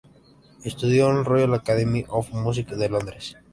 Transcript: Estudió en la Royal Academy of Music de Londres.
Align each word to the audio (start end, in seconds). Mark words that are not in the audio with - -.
Estudió 0.63 1.11
en 1.11 1.17
la 1.17 1.23
Royal 1.23 1.53
Academy 1.53 2.03
of 2.09 2.31
Music 2.33 2.69
de 2.69 2.89
Londres. 2.89 3.37